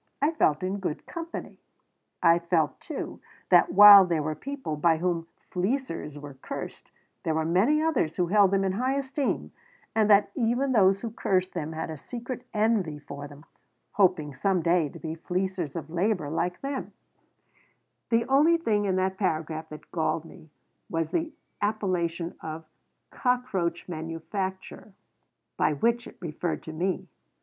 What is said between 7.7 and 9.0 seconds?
others who held them in high